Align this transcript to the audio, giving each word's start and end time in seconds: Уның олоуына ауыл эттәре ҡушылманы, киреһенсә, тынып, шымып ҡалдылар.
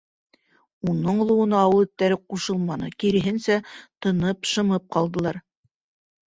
Уның 0.93 1.19
олоуына 1.25 1.59
ауыл 1.65 1.85
эттәре 1.87 2.17
ҡушылманы, 2.35 2.89
киреһенсә, 3.05 3.59
тынып, 4.07 4.51
шымып 4.55 4.89
ҡалдылар. 4.97 5.41